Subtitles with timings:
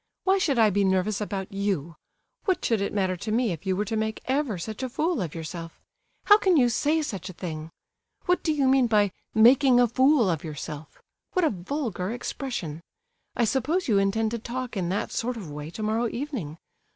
[0.23, 1.95] "Why should I be nervous about you?
[2.45, 5.21] What would it matter to me if you were to make ever such a fool
[5.21, 5.79] of yourself?
[6.25, 7.69] How can you say such a thing?
[8.25, 11.03] What do you mean by 'making a fool of yourself'?
[11.33, 12.81] What a vulgar expression!
[13.35, 16.57] I suppose you intend to talk in that sort of way tomorrow evening?